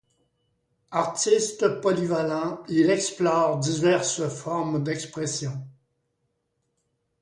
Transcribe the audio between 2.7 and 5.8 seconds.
explore diverses formes d'expression.